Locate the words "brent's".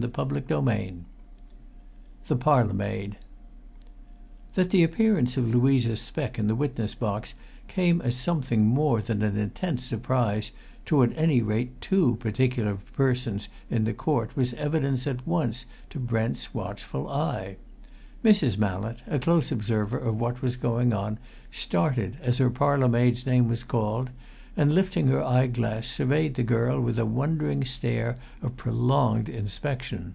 15.98-16.54